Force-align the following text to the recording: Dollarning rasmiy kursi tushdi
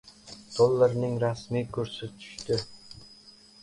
Dollarning 0.55 1.13
rasmiy 1.25 1.69
kursi 1.79 2.13
tushdi 2.25 2.63